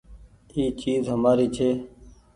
[0.53, 1.69] اي چيز همآري ڇي۔